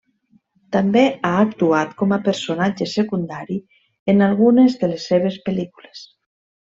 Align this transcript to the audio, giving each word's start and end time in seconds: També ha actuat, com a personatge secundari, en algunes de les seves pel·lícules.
També 0.75 1.01
ha 1.27 1.33
actuat, 1.41 1.91
com 1.99 2.15
a 2.17 2.19
personatge 2.29 2.87
secundari, 2.95 3.57
en 4.15 4.23
algunes 4.29 4.79
de 4.85 4.91
les 4.93 5.07
seves 5.11 5.37
pel·lícules. 5.51 6.03